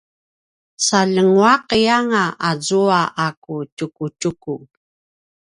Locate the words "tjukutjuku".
3.75-4.55